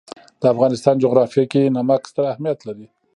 د 0.41 0.43
افغانستان 0.53 0.95
جغرافیه 1.03 1.45
کې 1.51 1.73
نمک 1.75 2.01
ستر 2.11 2.23
اهمیت 2.31 2.59
لري. 2.67 2.87